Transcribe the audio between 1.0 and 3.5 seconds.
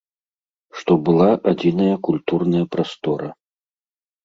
была адзіная культурная прастора.